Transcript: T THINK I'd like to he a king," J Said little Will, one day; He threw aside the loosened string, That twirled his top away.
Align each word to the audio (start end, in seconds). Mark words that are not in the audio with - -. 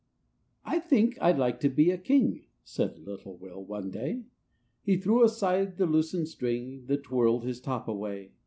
T 0.67 0.79
THINK 0.79 1.19
I'd 1.21 1.37
like 1.37 1.59
to 1.59 1.69
he 1.69 1.91
a 1.91 1.97
king," 1.99 2.33
J 2.33 2.47
Said 2.63 2.97
little 3.01 3.37
Will, 3.37 3.63
one 3.63 3.91
day; 3.91 4.23
He 4.81 4.97
threw 4.97 5.23
aside 5.23 5.77
the 5.77 5.85
loosened 5.85 6.27
string, 6.27 6.87
That 6.87 7.03
twirled 7.03 7.43
his 7.43 7.61
top 7.61 7.87
away. 7.87 8.31